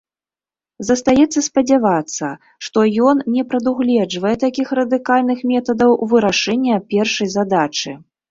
Застаецца 0.89 1.39
спадзявацца, 1.47 2.29
што 2.67 2.85
ён 3.09 3.21
не 3.35 3.43
прадугледжвае 3.51 4.33
такіх 4.45 4.67
радыкальных 4.81 5.45
метадаў 5.53 5.91
вырашэння 6.15 6.75
першай 6.95 7.27
задачы. 7.37 7.91